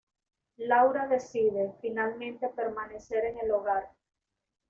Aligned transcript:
Laura 0.57 1.05
decide, 1.07 1.73
finalmente, 1.79 2.49
permanecer 2.49 3.23
en 3.25 3.37
el 3.37 3.51
hogar. 3.51 3.91